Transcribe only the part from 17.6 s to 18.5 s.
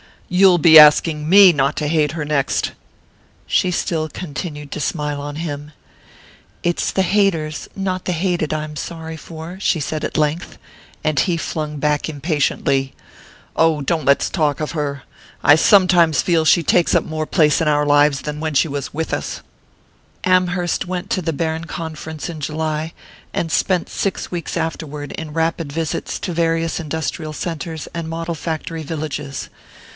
in our lives than